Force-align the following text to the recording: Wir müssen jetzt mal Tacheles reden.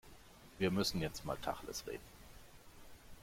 Wir 0.57 0.71
müssen 0.71 0.99
jetzt 0.99 1.25
mal 1.25 1.37
Tacheles 1.43 1.85
reden. 1.85 2.01